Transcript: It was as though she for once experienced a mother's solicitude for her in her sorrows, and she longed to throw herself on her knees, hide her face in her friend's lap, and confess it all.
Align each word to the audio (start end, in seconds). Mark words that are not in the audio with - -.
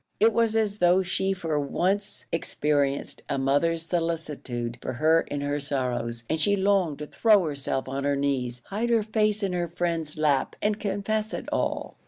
It 0.19 0.33
was 0.33 0.55
as 0.55 0.79
though 0.79 1.03
she 1.03 1.31
for 1.31 1.59
once 1.59 2.25
experienced 2.31 3.21
a 3.29 3.37
mother's 3.37 3.85
solicitude 3.85 4.79
for 4.81 4.93
her 4.93 5.21
in 5.21 5.41
her 5.41 5.59
sorrows, 5.59 6.23
and 6.27 6.39
she 6.41 6.55
longed 6.55 6.97
to 6.97 7.05
throw 7.05 7.43
herself 7.45 7.87
on 7.87 8.03
her 8.03 8.15
knees, 8.15 8.63
hide 8.71 8.89
her 8.89 9.03
face 9.03 9.43
in 9.43 9.53
her 9.53 9.67
friend's 9.67 10.17
lap, 10.17 10.55
and 10.59 10.79
confess 10.79 11.35
it 11.35 11.47
all. 11.51 11.97